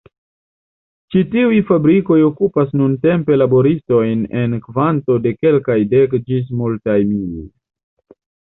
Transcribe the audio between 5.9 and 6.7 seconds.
dek ĝis